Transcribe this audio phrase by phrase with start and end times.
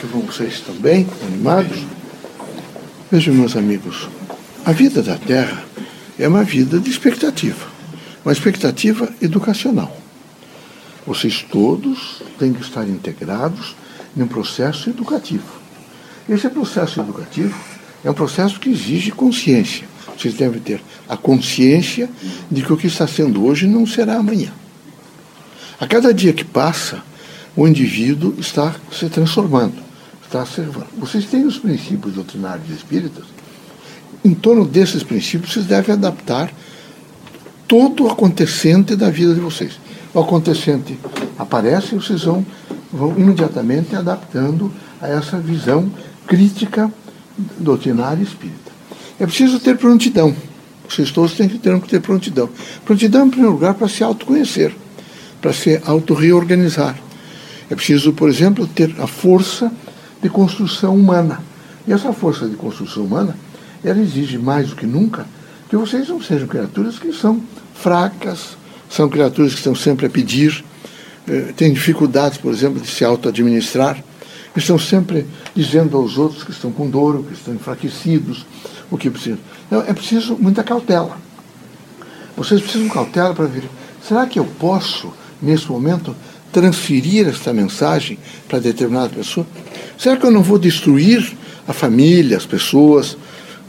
[0.00, 1.78] que vão vocês bem, animados?
[3.12, 4.08] Vejam, meus amigos,
[4.64, 5.62] a vida da Terra
[6.18, 7.66] é uma vida de expectativa,
[8.24, 9.94] uma expectativa educacional.
[11.06, 13.76] Vocês todos têm que estar integrados
[14.16, 15.60] em um processo educativo.
[16.26, 17.54] Esse processo educativo
[18.02, 19.86] é um processo que exige consciência.
[20.16, 22.08] Vocês devem ter a consciência
[22.50, 24.50] de que o que está sendo hoje não será amanhã.
[25.78, 27.02] A cada dia que passa,
[27.54, 29.89] o indivíduo está se transformando,
[30.30, 30.86] está observando.
[30.96, 33.24] Vocês têm os princípios doutrinários espíritas.
[34.24, 36.52] Em torno desses princípios, vocês devem adaptar
[37.66, 39.72] todo o acontecente da vida de vocês.
[40.14, 40.98] O acontecente
[41.36, 42.46] aparece e vocês vão,
[42.92, 45.90] vão imediatamente adaptando a essa visão
[46.26, 46.92] crítica
[47.58, 48.70] doutrinária espírita.
[49.18, 50.34] É preciso ter prontidão.
[50.88, 52.48] Vocês todos têm que ter, que ter prontidão.
[52.84, 54.74] Prontidão, em primeiro lugar, para se autoconhecer,
[55.40, 56.96] para se auto-reorganizar.
[57.68, 59.72] É preciso, por exemplo, ter a força
[60.22, 61.40] de construção humana.
[61.86, 63.36] E essa força de construção humana,
[63.82, 65.26] ela exige mais do que nunca
[65.68, 67.40] que vocês não sejam criaturas que são
[67.74, 68.56] fracas,
[68.88, 70.64] são criaturas que estão sempre a pedir,
[71.28, 74.02] eh, têm dificuldades, por exemplo, de se auto-administrar,
[74.56, 78.44] estão sempre dizendo aos outros que estão com dor, que estão enfraquecidos,
[78.90, 79.38] o que precisam.
[79.66, 81.16] Então, é preciso muita cautela.
[82.36, 83.64] Vocês precisam cautela para ver.
[84.02, 86.16] Será que eu posso, nesse momento,
[86.52, 89.46] transferir esta mensagem para determinada pessoa?
[89.98, 93.16] Será que eu não vou destruir a família, as pessoas?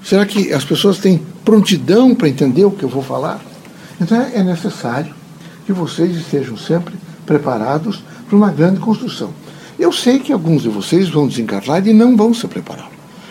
[0.03, 3.39] Será que as pessoas têm prontidão para entender o que eu vou falar?
[3.99, 5.13] Então é necessário
[5.65, 9.31] que vocês estejam sempre preparados para uma grande construção.
[9.77, 12.89] Eu sei que alguns de vocês vão desencarnar e não vão se preparar.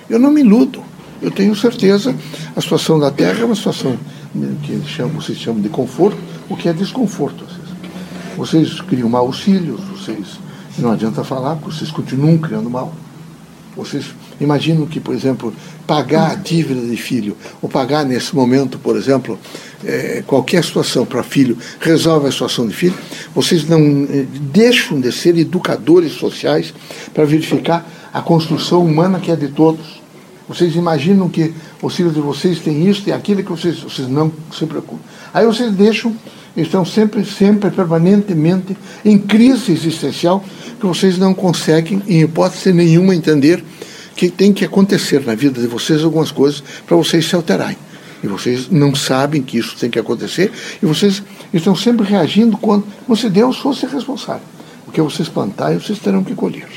[0.08, 0.82] Eu não me iludo.
[1.22, 2.14] Eu tenho certeza,
[2.56, 3.98] a situação da Terra é uma situação
[4.62, 7.44] que chamam, vocês chamam de conforto, o que é desconforto.
[8.36, 10.38] Vocês criam maus filhos, vocês
[10.78, 12.94] não adianta falar, porque vocês continuam criando mal.
[13.76, 14.06] Vocês
[14.40, 15.52] imaginam que, por exemplo,
[15.86, 19.38] pagar a dívida de filho, ou pagar nesse momento, por exemplo,
[19.84, 22.94] é, qualquer situação para filho, resolve a situação de filho,
[23.34, 26.74] vocês não é, deixam de ser educadores sociais
[27.14, 30.00] para verificar a construção humana que é de todos.
[30.48, 34.32] Vocês imaginam que os filhos de vocês têm isso e aquilo que vocês, vocês não
[34.52, 35.00] se preocupam.
[35.32, 36.14] Aí vocês deixam
[36.56, 40.44] estão sempre, sempre, permanentemente em crise existencial
[40.78, 43.62] que vocês não conseguem, em hipótese nenhuma, entender
[44.16, 47.76] que tem que acontecer na vida de vocês algumas coisas para vocês se alterarem.
[48.22, 50.52] E vocês não sabem que isso tem que acontecer
[50.82, 51.22] e vocês
[51.54, 52.84] estão sempre reagindo como
[53.16, 54.42] se Deus fosse responsável.
[54.86, 56.68] O que vocês plantarem, vocês terão que colher.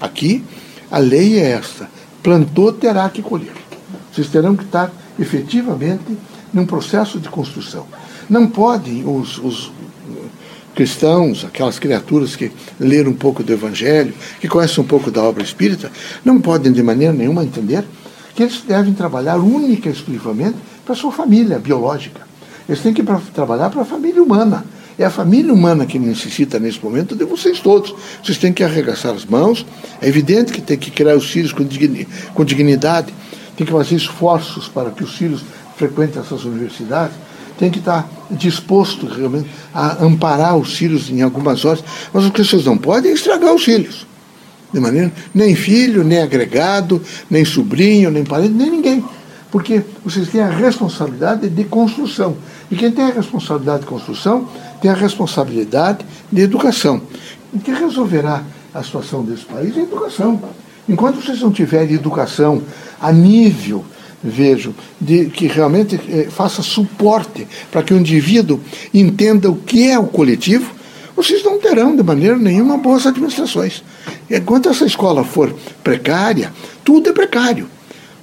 [0.00, 0.42] Aqui,
[0.90, 1.88] a lei é esta:
[2.22, 3.52] plantou, terá que colher.
[4.12, 6.16] Vocês terão que estar efetivamente
[6.52, 7.86] num processo de construção.
[8.28, 9.72] Não podem os, os
[10.74, 15.42] cristãos, aquelas criaturas que leram um pouco do Evangelho, que conhecem um pouco da obra
[15.42, 15.90] espírita,
[16.24, 17.84] não podem de maneira nenhuma entender
[18.34, 22.20] que eles devem trabalhar única e exclusivamente para sua família biológica.
[22.68, 24.64] Eles têm que pra, trabalhar para a família humana.
[24.96, 27.94] É a família humana que necessita nesse momento de vocês todos.
[28.22, 29.66] Vocês têm que arregaçar as mãos.
[30.00, 31.64] É evidente que tem que criar os filhos com,
[32.34, 33.12] com dignidade.
[33.56, 35.42] Tem que fazer esforços para que os filhos
[35.76, 37.16] frequentem essas universidades
[37.58, 41.82] tem que estar disposto realmente a amparar os filhos em algumas horas.
[42.12, 44.06] Mas o que vocês não podem é estragar os filhos.
[44.72, 49.04] De maneira, nem filho, nem agregado, nem sobrinho, nem parente, nem ninguém.
[49.50, 52.36] Porque vocês têm a responsabilidade de construção.
[52.70, 54.46] E quem tem a responsabilidade de construção
[54.80, 57.00] tem a responsabilidade de educação.
[57.52, 58.44] O que resolverá
[58.74, 60.40] a situação desse país é a educação.
[60.86, 62.62] Enquanto vocês não tiverem educação
[63.00, 63.84] a nível
[64.22, 68.60] vejo, de que realmente eh, faça suporte para que o indivíduo
[68.92, 70.72] entenda o que é o coletivo,
[71.18, 73.82] vocês não terão de maneira nenhuma boas administrações.
[74.30, 75.52] Enquanto essa escola for
[75.82, 76.52] precária,
[76.84, 77.68] tudo é precário.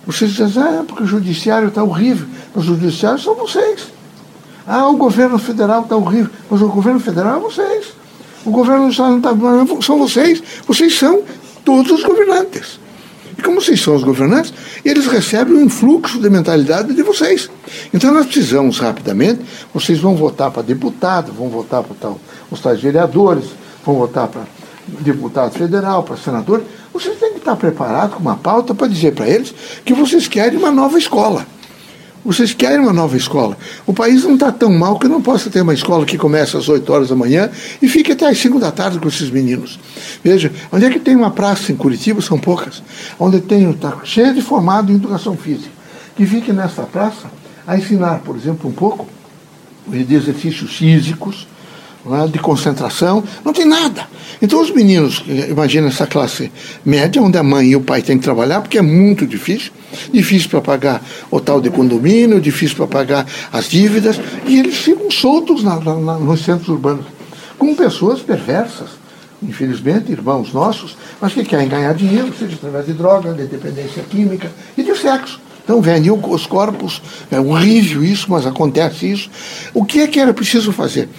[0.06, 2.26] Vocês dizem, ah, porque o judiciário está horrível.
[2.54, 3.88] Mas o judiciário são vocês.
[4.66, 6.30] Ah, o governo federal está horrível.
[6.50, 7.88] Mas o governo federal é vocês.
[8.46, 10.42] O governo do Estado não está são vocês.
[10.68, 11.24] Vocês são
[11.66, 12.80] todos os governantes.
[13.46, 14.52] Como vocês são os governantes,
[14.84, 17.48] eles recebem um influxo de mentalidade de vocês.
[17.94, 22.14] Então nós precisamos rapidamente, vocês vão votar para deputado, vão votar para
[22.50, 23.46] os tais vereadores,
[23.86, 24.42] vão votar para
[24.88, 26.64] deputado federal, para senador.
[26.92, 29.54] Vocês têm que estar preparados com uma pauta para dizer para eles
[29.86, 31.46] que vocês querem uma nova escola.
[32.26, 33.56] Vocês querem uma nova escola.
[33.86, 36.68] O país não está tão mal que não possa ter uma escola que começa às
[36.68, 39.80] 8 horas da manhã e fique até às 5 da tarde com esses meninos.
[40.24, 42.20] Veja, onde é que tem uma praça em Curitiba?
[42.24, 42.82] São poucas.
[43.20, 45.70] Onde tem, está cheio de formado em educação física.
[46.16, 47.30] Que fique nessa praça
[47.68, 49.08] a ensinar, por exemplo, um pouco
[49.88, 51.48] de exercícios físicos,
[52.14, 52.28] é?
[52.28, 54.08] de concentração, não tem nada.
[54.42, 56.52] Então os meninos, imagina essa classe
[56.86, 59.72] média, onde a mãe e o pai têm que trabalhar, porque é muito difícil,
[60.12, 65.10] difícil para pagar o tal de condomínio, difícil para pagar as dívidas, e eles ficam
[65.10, 67.06] soltos na, na, nos centros urbanos,
[67.58, 68.90] com pessoas perversas,
[69.42, 74.52] infelizmente, irmãos nossos, mas que querem ganhar dinheiro, seja através de droga, de dependência química
[74.78, 75.40] e de sexo.
[75.64, 79.30] Então, vêm os corpos, é horrível isso, mas acontece isso.
[79.74, 81.10] O que é que era preciso fazer?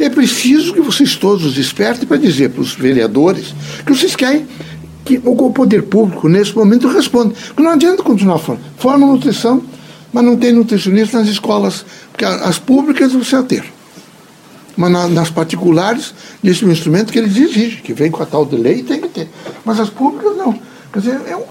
[0.00, 3.54] É preciso que vocês todos despertem para dizer para os vereadores
[3.84, 4.48] que vocês querem
[5.04, 7.34] que o poder público, nesse momento, responda.
[7.48, 8.62] Porque não adianta continuar falando.
[8.78, 9.62] Forma nutrição,
[10.10, 13.64] mas não tem nutricionista nas escolas, porque as públicas você vai ter.
[14.74, 18.46] Mas na, nas particulares, é um instrumento que eles exigem, que vem com a tal
[18.46, 19.28] de lei, tem que ter.
[19.66, 20.58] Mas as públicas não.
[20.92, 21.42] Quer dizer, é, um,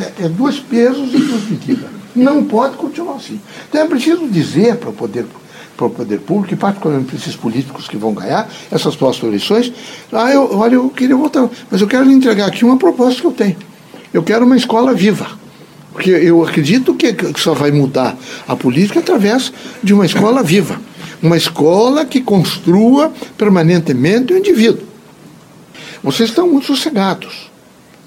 [0.00, 1.90] é, é dois pesos e duas medidas.
[2.16, 3.38] Não pode continuar assim.
[3.68, 5.47] Então é preciso dizer para o poder público
[5.78, 9.72] para o poder público, e particularmente para esses políticos que vão ganhar essas próximas eleições,
[10.12, 13.26] ah, eu, olha, eu queria voltar, mas eu quero lhe entregar aqui uma proposta que
[13.26, 13.56] eu tenho.
[14.12, 15.38] Eu quero uma escola viva.
[15.92, 18.16] Porque eu acredito que, que só vai mudar
[18.46, 19.52] a política através
[19.82, 20.80] de uma escola viva.
[21.22, 24.86] Uma escola que construa permanentemente o indivíduo.
[26.02, 27.50] Vocês estão muito sossegados.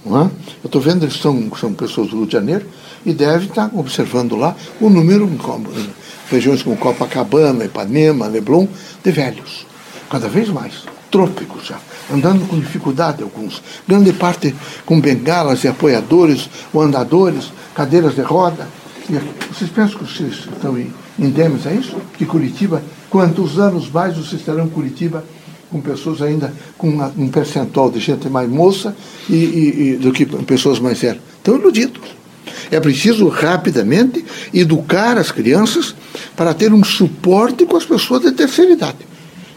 [0.05, 0.23] Não é?
[0.63, 2.65] Eu estou vendo, eles são, são pessoas do Rio de Janeiro
[3.05, 5.27] e devem estar observando lá o número
[6.31, 8.67] regiões como Copacabana, Ipanema, Leblon,
[9.03, 9.65] de velhos.
[10.09, 10.85] Cada vez mais.
[11.11, 11.77] Trópicos já.
[12.11, 13.61] Andando com dificuldade alguns.
[13.87, 14.55] Grande parte
[14.85, 18.67] com bengalas e apoiadores, ou andadores, cadeiras de roda.
[19.09, 19.13] E
[19.53, 20.77] vocês pensam que vocês estão
[21.19, 21.97] indêmios a isso?
[22.17, 25.23] Que Curitiba, quantos anos mais vocês terão Curitiba
[25.69, 28.95] com pessoas ainda com um percentual de gente mais moça
[29.29, 31.21] e, e, e do que pessoas mais velhas?
[31.37, 32.21] Estão iludidos.
[32.69, 34.23] É preciso rapidamente
[34.53, 35.93] educar as crianças
[36.41, 38.97] para ter um suporte com as pessoas de terceira idade.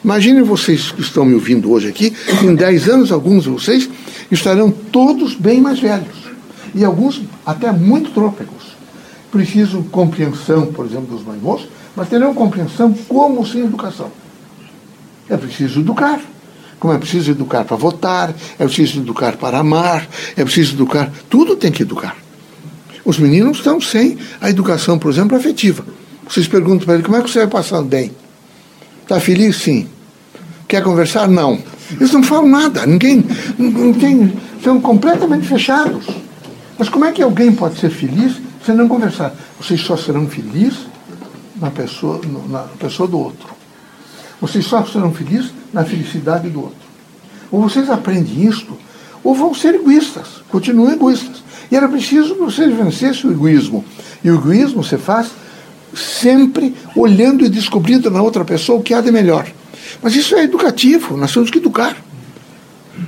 [0.05, 3.89] Imaginem vocês que estão me ouvindo hoje aqui, em 10 anos, alguns de vocês
[4.31, 6.15] estarão todos bem mais velhos.
[6.75, 8.77] E alguns até muito trópicos.
[9.33, 14.13] Preciso compreensão, por exemplo, dos mais moços, mas terão compreensão como sem educação.
[15.31, 16.21] É preciso educar.
[16.79, 20.07] Como é preciso educar para votar, é preciso educar para amar,
[20.37, 21.11] é preciso educar.
[21.31, 22.15] Tudo tem que educar.
[23.07, 25.83] Os meninos estão sem a educação, por exemplo, afetiva.
[26.29, 28.13] Vocês perguntam para ele como é que você vai passar bem?
[29.03, 29.57] Está feliz?
[29.57, 29.89] Sim.
[30.67, 31.29] Quer conversar?
[31.29, 31.59] Não.
[31.91, 33.25] Eles não falam nada, ninguém,
[33.59, 36.07] não tem, estão completamente fechados.
[36.79, 39.35] Mas como é que alguém pode ser feliz se não conversar?
[39.61, 40.87] Vocês só serão felizes
[41.57, 43.49] na pessoa, na pessoa do outro.
[44.41, 46.85] Vocês só serão felizes na felicidade do outro.
[47.51, 48.77] Ou vocês aprendem isto,
[49.23, 51.45] ou vão ser egoístas, continuam egoístas.
[51.71, 53.85] E era preciso que você vencesse o egoísmo.
[54.23, 55.29] E o egoísmo você faz
[55.97, 59.47] sempre olhando e descobrindo na outra pessoa o que há de melhor.
[60.03, 61.97] Mas isso é educativo, nós temos que educar.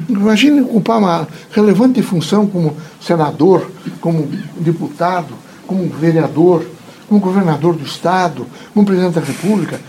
[0.09, 4.29] Imagine ocupar uma relevante função como senador, como
[4.59, 5.35] deputado,
[5.67, 6.67] como vereador,
[7.09, 9.81] como governador do Estado, como presidente da República.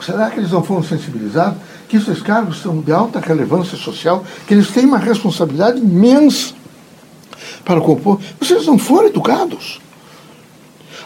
[0.00, 4.54] Será que eles não foram sensibilizados que esses cargos são de alta relevância social, que
[4.54, 6.54] eles têm uma responsabilidade imensa?
[7.66, 9.80] para compor, vocês não foram educados.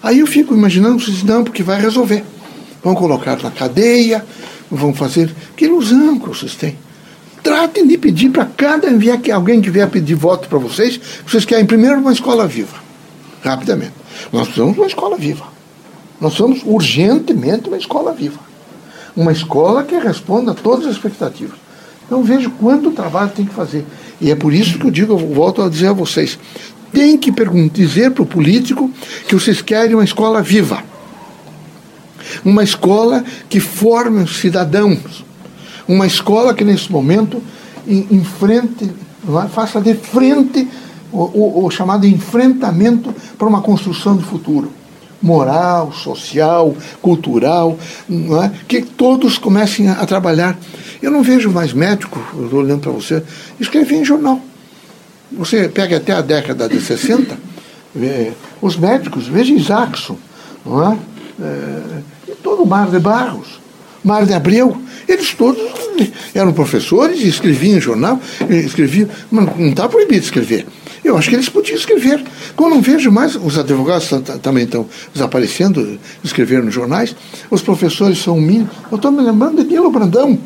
[0.02, 2.24] Aí eu fico imaginando, não, porque vai resolver.
[2.82, 4.24] Vão colocar na cadeia,
[4.70, 5.34] vão fazer.
[5.56, 6.76] Que ilusão que vocês têm.
[7.42, 11.44] Tratem de pedir para cada enviar que alguém que vier pedir voto para vocês, vocês
[11.44, 12.76] querem primeiro uma escola viva.
[13.42, 13.92] Rapidamente.
[14.32, 15.46] Nós precisamos de uma escola viva.
[16.20, 18.38] Nós somos urgentemente uma escola viva.
[19.16, 21.58] Uma escola que responda a todas as expectativas.
[22.06, 23.84] Então vejo quanto trabalho tem que fazer.
[24.20, 26.38] E é por isso que eu digo, eu volto a dizer a vocês,
[26.92, 27.32] tem que
[27.72, 28.90] dizer para o político
[29.26, 30.82] que vocês querem uma escola viva.
[32.44, 35.24] Uma escola que forme cidadãos.
[35.86, 37.42] Uma escola que nesse momento
[37.86, 38.90] enfrente,
[39.52, 40.68] faça de frente
[41.12, 44.80] o, o, o chamado enfrentamento para uma construção de futuro
[45.22, 47.78] moral, social, cultural,
[48.42, 48.50] é?
[48.66, 50.58] que todos comecem a, a, trabalhar.
[51.02, 53.22] Eu não vejo mais médico, eu estou olhando para você,
[53.58, 54.40] escrever em jornal.
[55.32, 57.38] Você pega até a década de 60,
[57.94, 60.16] vê, os médicos, veja Isaacson,
[60.64, 60.98] não é?
[62.28, 63.60] é todo o Mar de Barros,
[64.04, 65.60] Mar de Abreu, eles todos
[66.34, 68.18] eram professores e escreviam em jornal,
[68.48, 70.66] escreviam, mas não está proibido escrever.
[71.02, 72.22] Eu acho que eles podiam escrever.
[72.54, 74.10] Como não vejo mais, os advogados
[74.42, 77.16] também estão desaparecendo, escreveram nos jornais,
[77.50, 78.68] os professores são o mínimo.
[78.90, 80.38] Eu estou me lembrando de Nilo Brandão,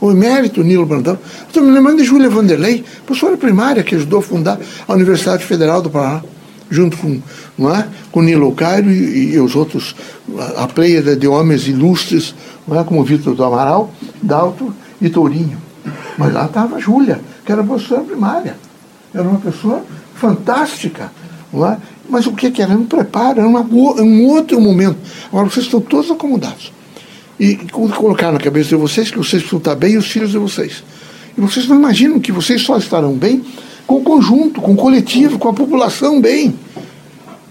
[0.00, 1.18] o emérito Nilo Brandão.
[1.46, 5.80] Estou me lembrando de Júlia Vanderlei, professora primária que ajudou a fundar a Universidade Federal
[5.82, 6.22] do Paraná.
[6.70, 7.20] junto com,
[7.56, 7.86] não é?
[8.10, 9.94] com Nilo Cairo e, e, os outros,
[10.38, 12.34] a, a pleia de homens ilustres,
[12.66, 12.84] não é?
[12.84, 15.58] como Vitor do Amaral, Dalto e Tourinho.
[16.18, 18.56] Mas lá estava Júlia, que era professora primária.
[19.14, 19.82] Era uma pessoa
[20.14, 21.12] fantástica.
[21.52, 21.78] Não é?
[22.08, 22.72] Mas o que, que era?
[22.72, 24.96] Era um preparo, era uma, um outro momento.
[25.28, 26.72] Agora vocês estão todos acomodados.
[27.38, 30.38] E colocar na cabeça de vocês que vocês precisam estar bem e os filhos de
[30.38, 30.82] vocês.
[31.36, 33.44] E vocês não imaginam que vocês só estarão bem
[33.86, 36.54] com o conjunto, com o coletivo, com a população bem.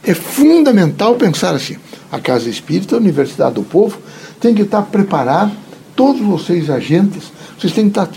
[0.03, 1.77] É fundamental pensar assim.
[2.11, 3.97] A Casa Espírita, a Universidade do Povo,
[4.39, 5.51] tem que estar preparado,
[5.95, 7.23] todos vocês agentes,
[7.57, 8.09] vocês têm que estar.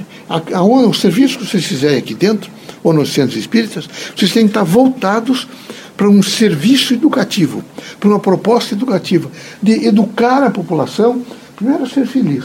[0.55, 2.51] Aonde, o serviço que vocês fizerem aqui dentro,
[2.83, 5.49] ou nos centros espíritas, vocês têm que estar voltados
[5.97, 7.65] para um serviço educativo,
[7.99, 9.31] para uma proposta educativa,
[9.63, 11.23] de educar a população,
[11.59, 12.45] primeiro a ser feliz.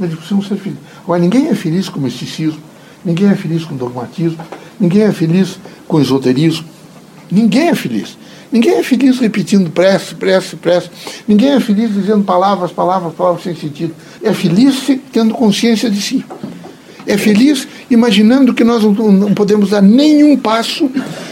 [0.00, 0.82] Eles precisam ser felizes.
[1.04, 2.60] Agora, ninguém é feliz com misticismo,
[3.04, 4.38] ninguém é feliz com dogmatismo,
[4.78, 6.66] ninguém é feliz com esoterismo.
[7.30, 8.18] Ninguém é feliz.
[8.50, 10.90] Ninguém é feliz repetindo prece, prece, prece.
[11.28, 13.94] Ninguém é feliz dizendo palavras, palavras, palavras sem sentido.
[14.20, 16.24] É feliz tendo consciência de si.
[17.06, 20.90] É feliz imaginando que nós não podemos dar nenhum passo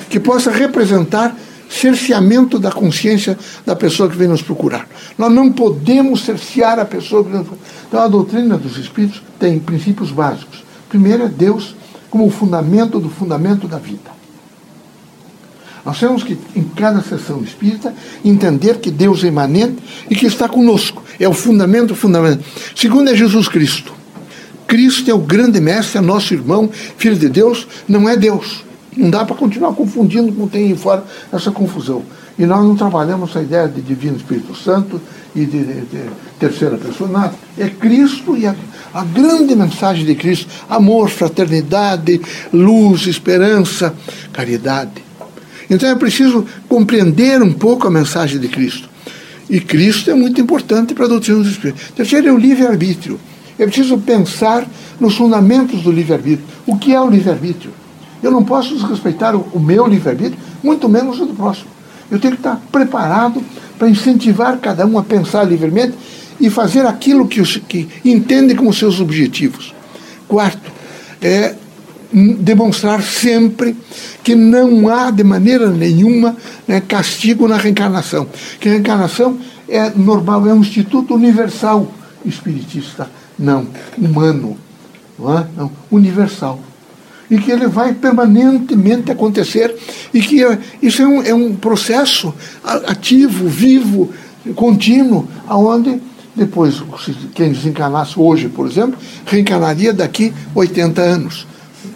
[0.09, 1.37] que possa representar
[1.69, 4.89] cerceamento da consciência da pessoa que vem nos procurar.
[5.17, 7.71] Nós não podemos cercear a pessoa que vem nos procurar.
[7.87, 10.65] Então, a doutrina dos espíritos tem princípios básicos.
[10.89, 11.75] Primeiro é Deus
[12.11, 14.19] como o fundamento do fundamento da vida.
[15.85, 17.95] Nós temos que, em cada sessão espírita,
[18.25, 19.77] entender que Deus é imanente
[20.11, 21.03] e que está conosco.
[21.19, 22.45] É o fundamento, o fundamento.
[22.75, 23.93] Segundo é Jesus Cristo.
[24.67, 28.63] Cristo é o grande mestre, é nosso irmão, filho de Deus, não é Deus.
[28.99, 32.03] Não dá para continuar confundindo como tem aí fora essa confusão.
[32.37, 35.01] E nós não trabalhamos a ideia de Divino Espírito Santo
[35.37, 37.33] e de, de, de terceira pessoa, nada.
[37.57, 38.57] É Cristo e a,
[38.93, 42.21] a grande mensagem de Cristo: amor, fraternidade,
[42.53, 43.95] luz, esperança,
[44.33, 45.05] caridade.
[45.71, 48.89] Então é preciso compreender um pouco a mensagem de Cristo.
[49.49, 51.93] E Cristo é muito importante para a doutrina dos Espíritos.
[51.95, 53.21] Terceiro é o livre-arbítrio.
[53.57, 54.67] É preciso pensar
[54.99, 56.45] nos fundamentos do livre-arbítrio.
[56.67, 57.73] O que é o livre-arbítrio?
[58.23, 61.69] Eu não posso desrespeitar o, o meu livre-arbítrio, muito menos o do próximo.
[62.11, 63.43] Eu tenho que estar preparado
[63.79, 65.95] para incentivar cada um a pensar livremente
[66.41, 69.75] e fazer aquilo que, que entende como seus objetivos.
[70.27, 70.71] Quarto,
[71.21, 71.55] é
[72.13, 73.77] demonstrar sempre
[74.23, 78.27] que não há de maneira nenhuma né, castigo na reencarnação.
[78.59, 81.93] Que a reencarnação é normal, é um instituto universal
[82.25, 84.57] espiritista, não humano,
[85.19, 85.47] não, é?
[85.57, 86.61] não universal
[87.31, 89.75] e que ele vai permanentemente acontecer
[90.13, 94.11] e que é, isso é um, é um processo ativo, vivo,
[94.55, 96.01] contínuo, aonde
[96.39, 96.81] depois,
[97.35, 101.47] quem desencarnasse hoje, por exemplo, reencarnaria daqui 80 anos.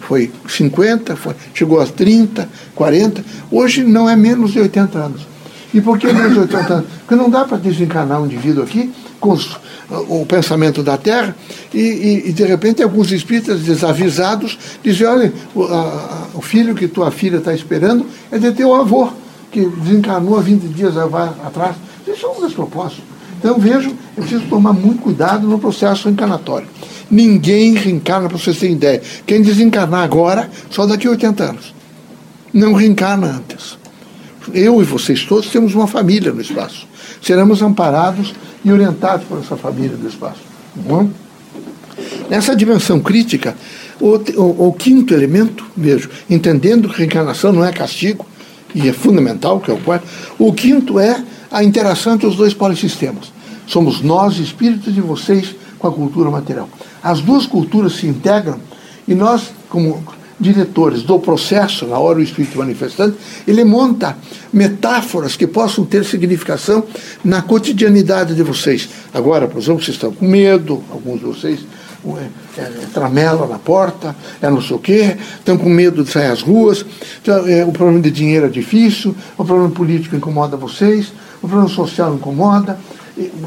[0.01, 5.32] Foi 50, foi, chegou a 30, 40, hoje não é menos de 80 anos.
[5.73, 6.89] E por que de 80 anos?
[6.99, 9.57] Porque não dá para desencarnar um indivíduo aqui com os
[10.09, 11.35] o pensamento da Terra,
[11.73, 16.87] e, e, e, de repente alguns espíritas desavisados dizem, olha, o, a, o filho que
[16.87, 19.09] tua filha está esperando é de teu avô,
[19.51, 21.75] que desencarnou há 20 dias atrás.
[22.07, 23.03] Isso é um despropósito.
[23.37, 26.67] Então vejo, é preciso tomar muito cuidado no processo encarnatório.
[27.11, 29.01] Ninguém reencarna, para vocês terem ideia.
[29.25, 31.73] Quem desencarnar agora, só daqui a 80 anos.
[32.53, 33.77] Não reencarna antes.
[34.53, 36.87] Eu e vocês todos temos uma família no espaço.
[37.21, 38.33] Seremos amparados
[38.63, 40.41] e orientados por essa família do espaço.
[40.75, 41.09] Bom,
[42.29, 43.55] nessa dimensão crítica,
[43.99, 48.25] o, o, o, quinto elemento, vejo, entendendo que reencarnação não é castigo,
[48.75, 50.07] e é fundamental, que é o quarto,
[50.39, 53.31] o quinto é a interação entre os dois polissistemas.
[53.67, 56.67] Somos nós, espíritos, e vocês com a cultura material.
[57.01, 58.59] As duas culturas se integram
[59.07, 60.03] e nós, como
[60.39, 64.17] diretores do processo, na hora o espírito manifestante, ele monta
[64.51, 66.83] metáforas que possam ter significação
[67.23, 68.89] na cotidianidade de vocês.
[69.13, 71.59] Agora, por exemplo, vocês estão com medo, alguns de vocês
[72.05, 76.31] é, é, tramela na porta, é não sei o quê, estão com medo de sair
[76.31, 76.85] às ruas,
[77.21, 81.69] então, é, o problema de dinheiro é difícil, o problema político incomoda vocês, o problema
[81.69, 82.77] social incomoda,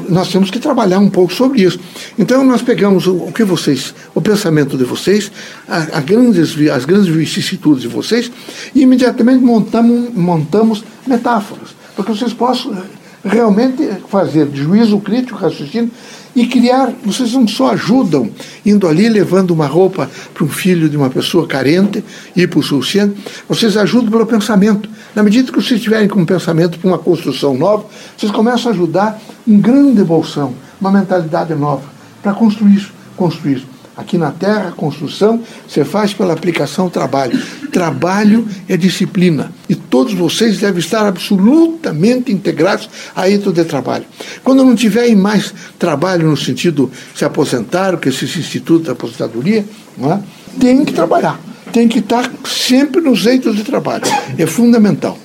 [0.09, 1.79] nós temos que trabalhar um pouco sobre isso.
[2.17, 5.31] Então nós pegamos o, o que vocês, o pensamento de vocês,
[5.67, 8.31] a, a grandes, as grandes vicissitudes de vocês,
[8.73, 12.77] e imediatamente montamos, montamos metáforas, para que vocês possam
[13.27, 15.91] realmente fazer juízo crítico, raciocínio
[16.35, 16.93] e criar.
[17.03, 18.29] Vocês não só ajudam
[18.65, 22.03] indo ali levando uma roupa para um filho de uma pessoa carente,
[22.35, 23.17] hipossuficiente,
[23.47, 24.89] vocês ajudam pelo pensamento.
[25.15, 28.73] Na medida que vocês tiverem com um pensamento para uma construção nova, vocês começam a
[28.73, 31.83] ajudar um grande bolsão, uma mentalidade nova,
[32.21, 33.65] para construir, construir.
[33.95, 37.41] Aqui na Terra, construção você faz pela aplicação ao trabalho.
[37.71, 39.51] Trabalho é disciplina.
[39.67, 44.05] E todos vocês devem estar absolutamente integrados a êxito de trabalho.
[44.43, 49.65] Quando não tiverem mais trabalho no sentido se aposentar, que esse instituto de aposentadoria,
[49.99, 50.19] é?
[50.59, 51.39] tem que trabalhar.
[51.71, 54.03] Tem que estar sempre nos eitos de trabalho.
[54.37, 55.17] É fundamental.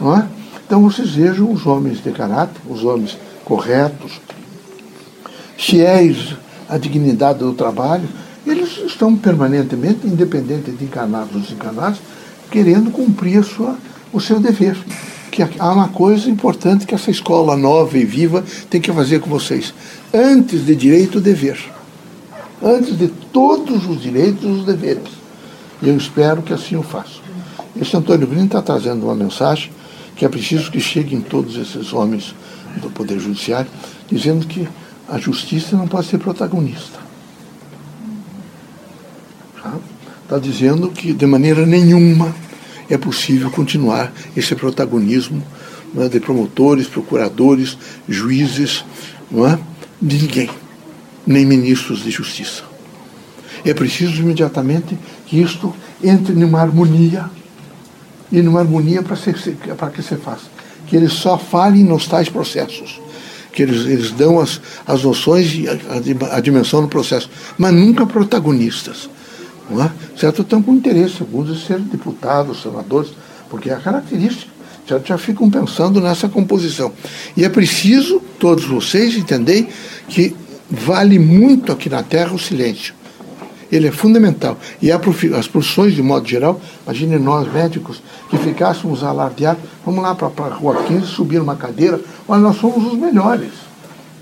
[0.00, 0.26] Não é?
[0.66, 4.20] Então vocês vejam os homens de caráter, os homens corretos,
[5.56, 6.34] fiéis
[6.68, 8.08] à dignidade do trabalho,
[8.46, 12.00] eles estão permanentemente, independente de encarnados ou desencarnados,
[12.50, 13.76] querendo cumprir sua,
[14.12, 14.76] o seu dever.
[15.30, 19.28] Que há uma coisa importante que essa escola nova e viva tem que fazer com
[19.28, 19.74] vocês.
[20.14, 21.58] Antes de direito, dever.
[22.62, 25.10] Antes de todos os direitos, os deveres.
[25.82, 27.20] E eu espero que assim o façam.
[27.78, 29.70] Esse Antônio Brino está trazendo uma mensagem
[30.14, 32.34] que é preciso que cheguem todos esses homens
[32.80, 33.70] do Poder Judiciário,
[34.10, 34.66] dizendo que
[35.08, 37.05] a justiça não pode ser protagonista.
[40.26, 42.34] Está dizendo que de maneira nenhuma
[42.90, 45.40] é possível continuar esse protagonismo
[45.96, 47.78] é, de promotores, procuradores,
[48.08, 48.84] juízes,
[49.30, 49.56] não é?
[50.02, 50.50] de ninguém,
[51.24, 52.64] nem ministros de justiça.
[53.64, 57.30] É preciso imediatamente que isto entre numa harmonia,
[58.32, 60.46] e numa harmonia para que se faça.
[60.88, 63.00] Que eles só falem nos tais processos
[63.52, 68.04] que eles, eles dão as, as noções e a, a, dimensão do processo, mas nunca
[68.04, 69.08] protagonistas.
[69.70, 69.90] Não é?
[70.16, 70.42] Certo?
[70.42, 73.12] Estão com interesse alguns de ser deputados, senadores,
[73.50, 74.50] porque é a característica.
[74.86, 76.92] Já, já ficam pensando nessa composição.
[77.36, 79.68] E é preciso, todos vocês, entenderem
[80.08, 80.34] que
[80.70, 82.94] vale muito aqui na Terra o silêncio.
[83.70, 84.56] Ele é fundamental.
[84.80, 90.28] E as profissões, de modo geral, imagine nós, médicos, que ficássemos alardeados, vamos lá para
[90.28, 93.52] a Rua 15, subir numa cadeira, olha, nós somos os melhores.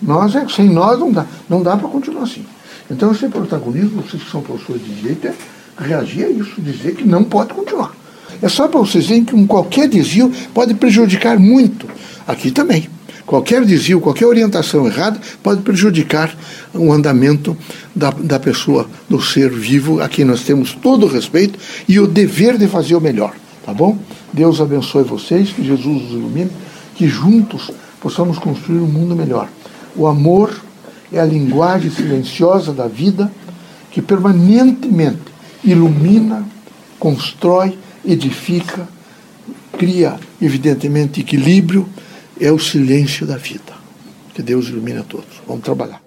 [0.00, 2.44] Nós, é, sem nós, não dá, não dá para continuar assim.
[2.90, 5.34] Então, esse protagonismo, vocês que são professores de direito, é
[5.78, 7.92] reagir a isso, dizer que não pode continuar.
[8.42, 11.88] É só para vocês verem que um qualquer desvio pode prejudicar muito.
[12.26, 12.88] Aqui também.
[13.26, 16.36] Qualquer desvio, qualquer orientação errada pode prejudicar
[16.74, 17.56] o andamento
[17.94, 22.06] da, da pessoa, do ser vivo, a quem nós temos todo o respeito e o
[22.06, 23.34] dever de fazer o melhor.
[23.64, 23.98] Tá bom?
[24.30, 26.50] Deus abençoe vocês, que Jesus os ilumine,
[26.94, 29.48] que juntos possamos construir um mundo melhor.
[29.96, 30.54] O amor
[31.10, 33.32] é a linguagem silenciosa da vida
[33.90, 35.33] que permanentemente
[35.64, 36.46] ilumina,
[36.98, 38.88] constrói, edifica,
[39.78, 41.88] cria, evidentemente, equilíbrio.
[42.40, 43.72] É o silêncio da vida.
[44.34, 45.40] Que Deus ilumine a todos.
[45.46, 46.03] Vamos trabalhar.